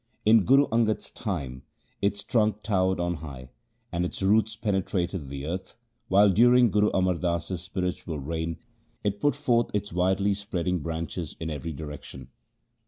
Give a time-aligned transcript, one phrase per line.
[0.25, 1.61] In Guru Angad's time
[2.01, 3.49] its trunk towered on high,
[3.91, 5.75] and its roots penetrated the earth,
[6.07, 8.57] while during Guru Amar Das's spiritual reign
[9.03, 12.29] it put forth its widely spreading branches in every direction.